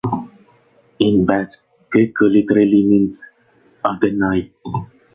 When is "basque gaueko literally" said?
1.27-2.81